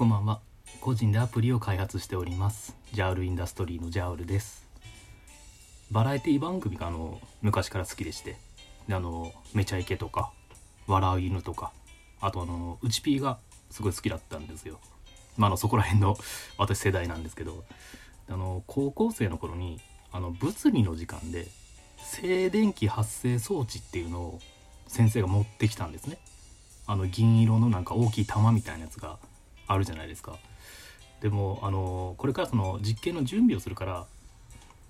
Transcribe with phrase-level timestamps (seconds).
[0.00, 0.40] こんばんは。
[0.80, 2.74] 個人でアプリを開発しております。
[2.94, 4.66] ジャウルインダストリーのジャウルです。
[5.90, 8.38] バラエティ番組があの昔から好きでして。
[8.88, 10.32] であのめちゃイケとか
[10.86, 11.70] 笑う犬とか
[12.18, 13.40] あとあのうちピーが
[13.70, 14.78] すごい好きだったんですよ。
[15.36, 16.16] まああのそこら辺の
[16.56, 17.62] 私世代なんですけど。
[18.30, 19.82] あの高校生の頃に
[20.12, 21.46] あの物理の時間で
[21.98, 24.40] 静電気発生装置っていうのを
[24.86, 26.16] 先生が持ってきたんですね。
[26.86, 29.18] あの銀色のなんか大きい玉みたいなやつが
[29.72, 30.36] あるじゃないですか。
[31.20, 34.06] でもあのこれからその実験の準備をするから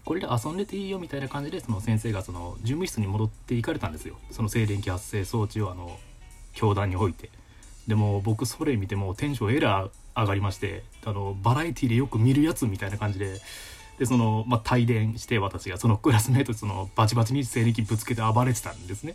[0.04, 4.16] これで遊んでていいよみたいな感じでその先生がその準備室に戻っていかれたんですよ。
[4.30, 5.98] その静電気発生装置をあの
[6.54, 7.30] 教壇に置いて。
[7.86, 13.40] でも僕それ見てもテンションエラー上がりましてあのバラエティでよく見るやつみたいな感じで。
[13.98, 19.14] でその、まあ、帯電して私がそのクラスメートそのバチバチに静電気ぶつけて暴れてたんですね。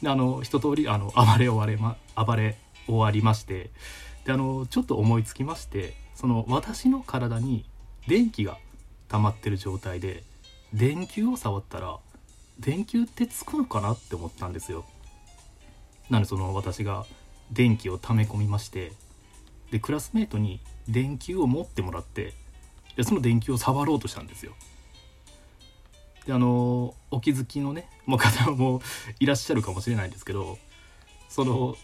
[0.00, 3.70] であの一通りあの暴れ終われ、ま、暴れ終わりまして
[4.26, 7.64] であのちょっと思いつきましてその私の体に
[8.08, 8.58] 電気が
[9.08, 10.24] 溜まってる状態で
[10.74, 11.98] 電球を触ったら
[12.58, 14.84] 電球ってつくのかなって思ったんですよ。
[16.10, 17.04] なのでその私が
[17.52, 18.92] 電気を溜め込みまして
[19.70, 22.34] でクラスメートに電球を持ってもらって
[22.96, 24.52] でその電球を触ろうとしたんですよ。
[26.26, 28.82] であのお気づきのねもう方も
[29.20, 30.58] いらっしゃるかもしれないんですけど
[31.28, 31.76] その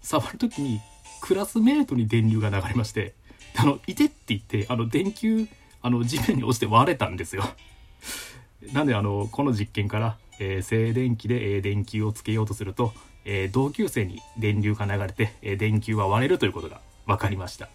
[0.00, 0.80] 触る時に
[1.22, 3.14] クラスメートに電流が流れまして
[3.56, 5.46] あの「いて」って言ってあの電球
[5.80, 7.44] あの地面に落ちて割れたんですよ。
[8.72, 12.92] なんであのこの実験から、えー、静電気で、えー、電球をつけようとすると、
[13.24, 17.68] えー、同級生に電流が流れて、え電球は割れるということが分かりました。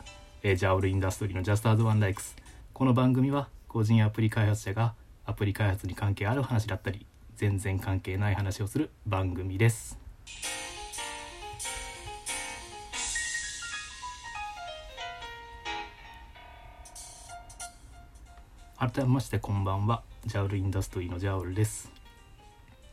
[0.44, 2.36] えジャオルインダストリーのジャスターズワンライクス
[2.74, 4.94] この番組は個人アプリ開発者が
[5.26, 9.98] アプリ開発に関係ある話だったり全然関係ない話をする番組です。
[18.80, 20.04] 改めましてこんばんは。
[20.28, 21.90] ジャウルインダストリーのジャウルです。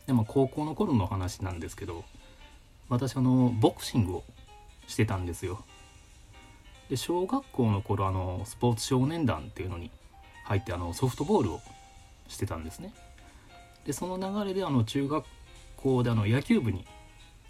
[0.07, 2.03] でも高校の頃の話なんですけど
[2.89, 4.23] 私あのボクシングを
[4.87, 5.63] してたんですよ。
[6.89, 9.91] で小学校の頃あのスポーツ少年団っていうのに
[10.45, 11.61] 入ってあのソフトボールを
[12.29, 12.91] してたんですね。
[13.85, 15.23] でその流れであの中学
[15.77, 16.83] 校であの野球部に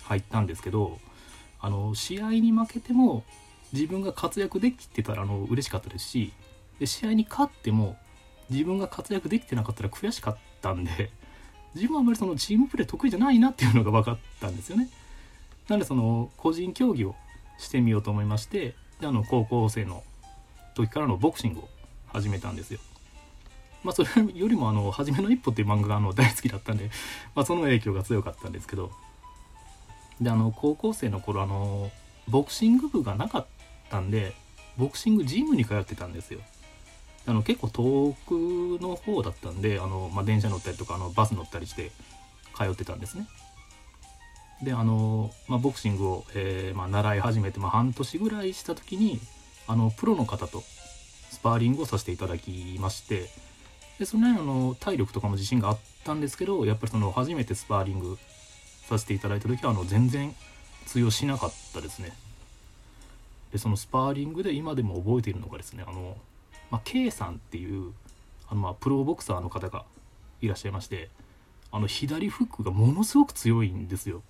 [0.03, 0.99] 入ったんですけど
[1.61, 3.23] あの試合に負けても
[3.71, 6.33] 自分が活躍できてたらあの嬉しかったですし
[6.79, 7.95] で試合に勝っても
[8.49, 11.11] 自分が活躍できてなかったら悔しかったんで
[11.73, 14.89] 自分はあまりそのチームプレー得意じゃないなっていうのが分かったんですよね。
[15.67, 17.15] なんでその個人競技を
[17.57, 20.03] してみようと思いましてであの高校生の
[20.75, 21.69] 時からのボクシングを
[22.07, 22.79] 始めたんですよ。
[23.83, 26.89] まあ、それよりもあの「初めの一歩」っていう漫画があの大好きだったんで、
[27.35, 28.91] まあ、その影響が強かったんですけど
[30.19, 31.91] であの高校生の頃あの
[32.27, 33.45] ボクシング部がなかっ
[33.89, 34.33] たんで
[34.77, 36.39] ボクシングジムに通ってたんですよ。
[37.27, 41.91] あの結構遠くの方だったんであの、まあ、電車乗ったりとかあのバス乗ったりして
[42.55, 43.27] 通ってたんですね。
[44.63, 49.19] であの、まあ、ボクシングを、えーまあ、習い始めて、まあ、半年ぐらいした時に
[49.67, 50.63] あのプロの方と
[51.29, 53.29] スパーリングをさせていただきまして
[53.99, 58.17] でその辺あの体力とかも自信があったんですけどやっぱりその初めてスパーリング
[58.87, 60.33] させていただいた時はあの全然
[60.85, 62.13] 通用しなかったですね。
[63.51, 66.17] でそのスパーリングで今でも覚えているのがですねあの
[66.71, 67.93] まあ、K さんっていう
[68.49, 69.85] あのまあプロボクサーの方が
[70.41, 71.09] いらっしゃいまして
[71.71, 74.21] あの左フックがものすごく強いんですよ。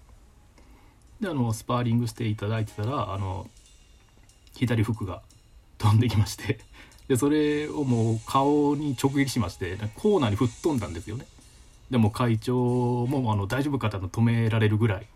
[1.22, 3.48] であのスパーリングしていただいてたらあの
[4.56, 5.22] 左フックが
[5.78, 6.60] 飛んできまして
[7.08, 11.26] でそれをもう顔に直撃しましてコーナーに吹っ飛んだんですよね。
[11.92, 12.56] でも会長
[13.08, 15.08] もあの大丈夫かと止められるぐらい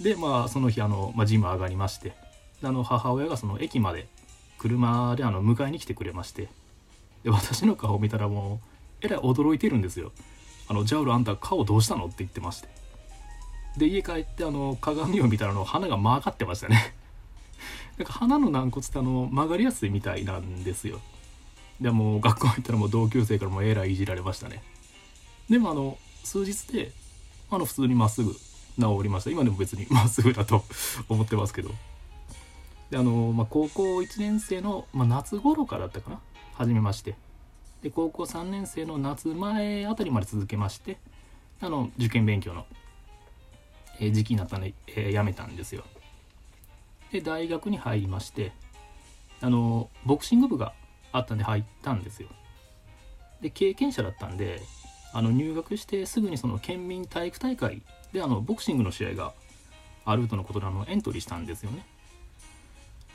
[0.00, 2.12] でまあその日あの、まあ、ジム上がりまして
[2.62, 4.08] あの母親がその駅まで
[4.66, 6.48] 車であの迎えに来てくれまして。
[7.22, 8.60] で私の顔を見たらも
[9.02, 10.12] うえらい驚いてるんですよ
[10.68, 12.68] 「あのジャウルあんた顔どうしたの?」って言ってまして。
[13.76, 16.94] で家帰ってあの鏡を見たらの鼻が曲がってましたね。
[17.98, 21.00] なんか鼻の軟骨ってあの曲がりやすいみたいなんですよ。
[21.80, 24.62] でも学校行ったらもう同級生からもえらいいじられましたね。
[25.50, 26.92] でもあの数日で
[27.50, 28.32] あの普通にまっすぐ
[28.78, 29.30] 治りました。
[29.30, 30.64] 今でも別にまっすぐだと
[31.08, 31.70] 思ってますけど。
[32.90, 36.20] であの、まあ、高校1年生の、まあ、夏頃からだったかな？
[36.54, 37.14] 始めまして。
[37.82, 40.98] で高校3年生の夏前あたりまで続けまして
[41.60, 42.64] あの受験勉強の、
[44.00, 45.84] えー、時期になったんで、えー、辞めたんですよ。
[47.12, 48.52] で大学に入りまして
[49.40, 50.72] あのボクシング部が
[51.12, 52.28] あったんで入ったんですよ。
[53.40, 54.62] で経験者だったんで
[55.12, 57.82] あの入学してすぐにその県民体育大会
[58.12, 59.34] であのボクシングの試合が
[60.04, 61.84] あるとのことであのエントリーしたんですよね。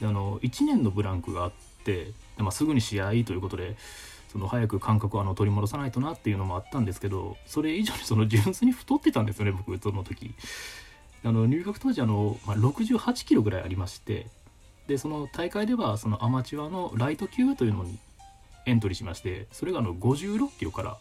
[0.05, 1.51] あの1年のブランクがあっ
[1.83, 3.75] てで、まあ、すぐに試合ということで
[4.31, 10.33] その早く感覚をあの取り戻さないとなっていうのもあったんですけどそれ以上に その純粋に太ってたんですよね僕その時。
[11.23, 14.25] あの入学当時あの、まあ、68キロぐらいありまして
[14.87, 17.99] でその大会ではそのアマチュアのライト級というのに
[18.65, 20.97] エントリーしましてそれがあの56キロから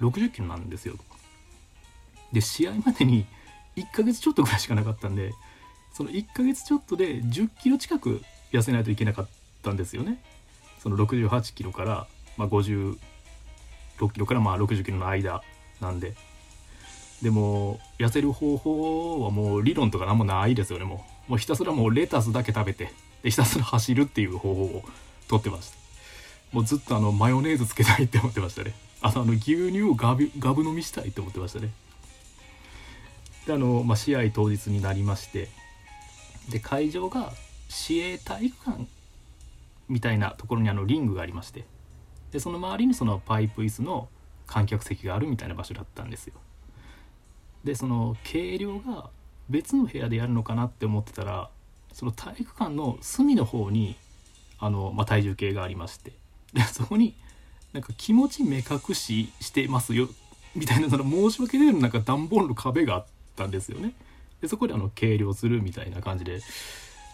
[0.00, 0.96] 60キロなんですよ。
[2.32, 3.24] で試合までに
[3.76, 5.32] 1ヶ月ちょっとぐらいしかなかったんで
[5.92, 8.20] その1ヶ月ちょっとで10キロ近く
[8.56, 9.28] 痩せないといけなかっ
[9.62, 10.22] たんですよね。
[10.82, 12.06] その68キロから
[12.36, 12.96] まあ、56
[14.12, 15.42] キロからまあ60キロの間
[15.80, 16.14] なんで。
[17.22, 21.30] でも痩せる方法はもう理論とか何もないですよねもう。
[21.30, 22.90] もうひたすらもうレタスだけ食べて
[23.22, 24.82] でひたすら走るっていう方法を
[25.28, 25.76] とってました。
[26.52, 28.74] もうずっとあのマヨネーズつけたいって思ってましたね。
[29.00, 31.70] あの牛乳をガブガブ飲みしたいって思ってましたね。
[33.46, 35.48] であの、まあ、試合当日になりまして
[36.48, 37.32] で会場が
[37.68, 38.86] 市営体育館
[39.88, 41.64] みたいなところにあのリングがありまして
[42.32, 44.08] でその周りにそのパイプ椅子の
[44.46, 46.34] 観客席があるみたいな場所だったんですよ。
[47.64, 49.08] でその計量が
[49.48, 51.48] 別の部屋でやるのかなって思ってたら
[51.92, 53.96] その体育館の隅の方に
[54.58, 56.12] あの、まあ、体重計がありまして
[56.52, 57.14] でそこに
[57.72, 60.08] なんか気持ち目隠ししてますよ
[60.54, 63.06] みたいなその申し訳ないなんか段ボールの壁があっ
[63.36, 63.92] たんですよね。
[64.40, 66.40] でそこであの計量するみたいな感じで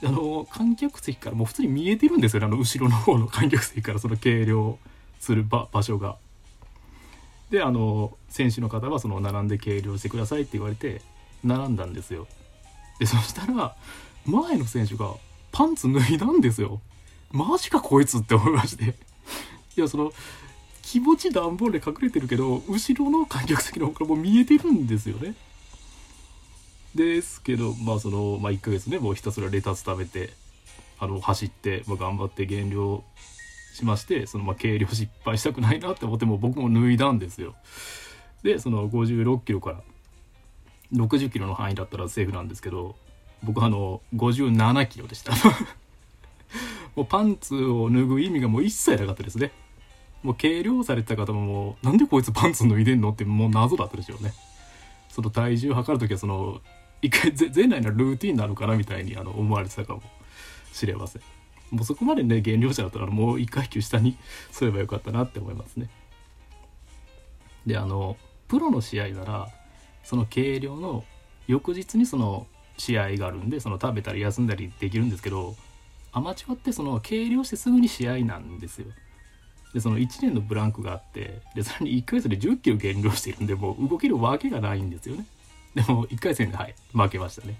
[0.02, 4.78] あの観客席からもう普通に見えてるんですよねあの後ろの方の観客席からその計量
[5.18, 6.16] する場所が。
[7.50, 11.02] であの選手の方はその並んで計量してくださいって言われて
[11.42, 12.26] 並んだんですよ。
[12.98, 13.74] でそしたら
[14.24, 15.14] 前の選手が
[15.52, 16.80] パンツ脱いだんですよ。
[17.32, 18.94] マジかこいつって思いまして。
[19.76, 20.12] いやその
[20.82, 25.34] 気持ち段ボールで隠れてるけど後ろの観客席の方からもう見えてるんですよね。
[26.94, 30.30] ですけどまあその、まあ、1ヶ月ねもうひたすらレタス食べて
[30.98, 33.04] あの走って、まあ、頑張って減量
[33.74, 37.54] しましてそのまあ計量失敗したくないなって思っても僕も脱いだんですよ。
[38.42, 39.80] でその56キロから
[40.92, 42.96] 60キロの範囲だったらセーフなんですけど
[43.42, 45.32] 僕あの57キロでした。
[46.96, 49.52] もうパンツを脱ぐ意味がもう一切なかったですね。
[50.22, 54.34] もう計量されてた方ももうなんでこいつパンツ脱いでんのってもう謎だったでしょうね。
[55.10, 56.60] その体重を測る時はその
[57.02, 60.02] 一回前内のルーティンなのかなみたいにあの思われてたかも
[60.72, 61.22] しれません。
[61.70, 64.16] もうそこまでね減量者だったらもう1階級下に
[64.50, 65.88] すればよかったなって思いますね。
[67.66, 68.16] であの
[68.48, 69.48] プロの試合なら
[70.02, 71.04] その計量の
[71.46, 72.46] 翌日にその
[72.76, 75.54] 試合があるんでその食べたり休んだりできるんですけど
[76.12, 78.86] アマチュアってその計量してすぐに試合なんですよ。
[79.72, 85.26] でその1年のブランクがあってでさらに1ヶ月で1 0キロ減量してるんでもう動けるわけがないんですよね。
[85.74, 87.56] でも1回戦ではい負けましたね。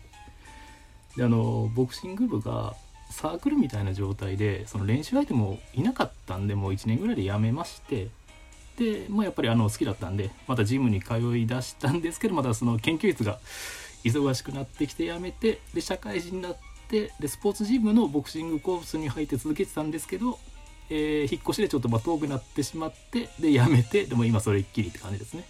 [1.17, 2.75] であのボクシング部が
[3.11, 8.09] サークルみたいな状態でその練習相手もいなかったんでもう1年ぐらいで辞めまして
[8.79, 13.39] で、まあ、やっぱりあの好きだったんでまたジムに通い出したんですけどまたその研究室が
[14.05, 16.57] 忙しくなってきて辞めてで社会人になっ
[16.89, 20.39] てでスポーツジムのボクシングコースに入って続けてたんですけど、
[20.91, 25.45] えー、引っ越しでちょっとま遠くなってしまってで辞めてでも今それっきりって感じですね。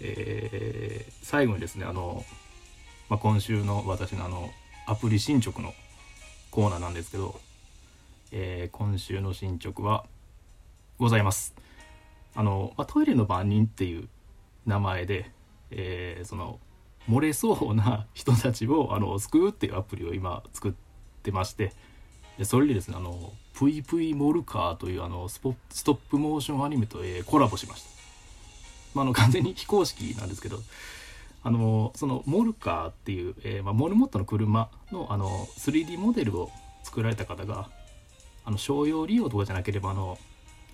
[0.00, 2.24] えー、最後にですねあの、
[3.08, 4.50] まあ、今週の私のあの
[4.86, 5.74] アプリ進捗の
[6.50, 7.38] コーナーなんですけど、
[8.32, 10.04] えー、今週の進捗は
[10.98, 11.54] ございます。
[12.34, 14.08] あの、まあ、トイレの番人っていう
[14.66, 15.30] 名前で、
[15.70, 16.58] えー、その
[17.08, 20.72] 漏れそうな人たちをあの救うっていうアプリを今作っ
[21.22, 21.72] てまして
[22.38, 27.88] でそれでですねあのぷいぷいモルカーというあのスポストップモーションアニメと、えー、コラボしました、
[28.94, 30.60] まあ、あの 完全に非公式なんですけど
[31.42, 36.50] あのそのモルカーっていう、えー、まあ、モルモットの車のあの 3D モデルを
[36.82, 37.70] 作られた方が
[38.44, 40.18] あの商用利用とかじゃなければあの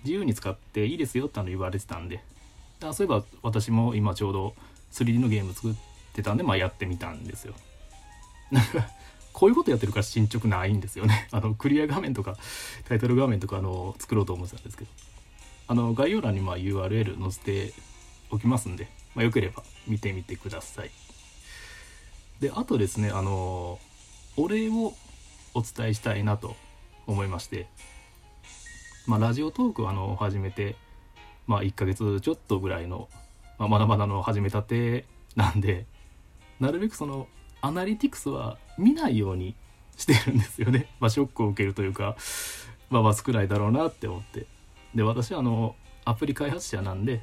[0.03, 2.23] 自由に使っていいですよってあの言われてたんで
[2.81, 4.55] あそういえば私も今ちょうど
[4.91, 5.75] 3D のゲーム作っ
[6.13, 7.53] てたんで、まあ、やってみたんですよ。
[8.51, 8.87] なんか
[9.37, 11.27] こういうことやってるから進捗ないんですよね。
[11.31, 12.35] あのクリア画面とか
[12.85, 14.89] タイトル画面とかあの作ろうと思ってたんですけど
[15.67, 17.71] あの概要欄にまあ URL 載せて
[18.31, 20.91] おきますんでまあ、よければ見てみてください。
[22.39, 23.79] であとですねあの
[24.37, 24.95] お礼を
[25.53, 26.55] お伝えしたいなと
[27.05, 27.67] 思いまして、
[29.05, 30.75] まあ、ラジオトークをあの始めて、
[31.45, 33.07] まあ、1ヶ月ちょっとぐらいの、
[33.59, 35.85] まあ、まだまだの始めたてなんで
[36.59, 37.27] なるべくその
[37.61, 39.55] アナリティクスは見ないように
[39.97, 40.87] してるんですよね。
[40.99, 42.15] まあ、ショックを受けるというか、
[42.89, 44.45] まあ、まあ少ないだろうなって思って。
[44.95, 47.21] で私はあのアプリ開発者なんで、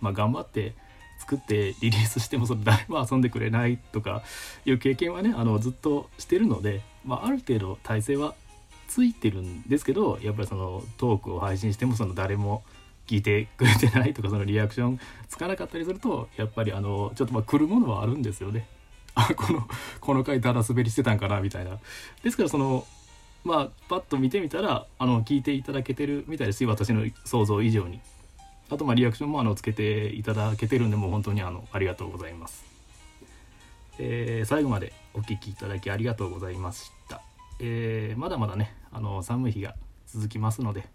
[0.00, 0.74] まあ、頑張って
[1.18, 4.22] 作ってリリースしてもそれ誰も遊んでくれないとか
[4.64, 8.34] いう経験はねあのずっとしてるのでまあ、ある程度体制は
[8.88, 12.62] ついてるんですけどやっぱりそのトークを配信してもその誰も
[13.06, 18.66] 聞いてくれてないとかそのリアクションつかなかったりするとやっぱりあのちょっとまあ来るものはあるんですよね。
[19.14, 19.68] あこの
[20.00, 21.78] この回だら滑りしてたんかなみたいな。
[22.22, 22.86] ですからその
[23.44, 28.00] まあパッと見てみたらあの聞いていただけてるみたいですし私の想像以上に。
[28.70, 32.64] あとまあリアクションもあのつけていただけてるんでもう本当にあのありがとうございます。
[33.98, 37.20] えー、最後までお聴きいただきありがとうございました。
[37.58, 39.74] えー、まだまだねあの寒い日が
[40.06, 40.88] 続きますので、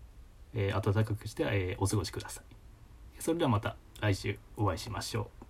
[0.54, 3.22] えー、暖かくして、えお過ごしください。
[3.22, 5.45] それではまた来週お会いしましょう。